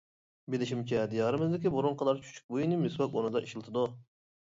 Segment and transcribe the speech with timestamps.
[0.53, 3.85] بىلىشىمچە دىيارىمىزدىكى بۇرۇنقىلار چۈچۈكبۇيىنى مىسۋاك ئورنىدا ئىشلىتىدۇ.